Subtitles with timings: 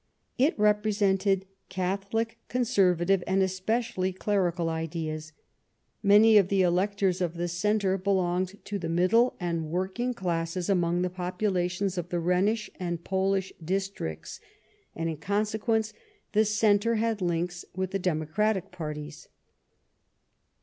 [0.39, 5.31] Tt represented Catholic Conservative, and especially clerical, ideas;
[6.01, 11.03] many of the electors of the Centre belonged to the middle and working classes among
[11.03, 14.39] the popula tions of the Rhenish and Polish districts,
[14.95, 15.93] and, in consequence,
[16.31, 19.27] the Centre had links with the Demo cratic parties.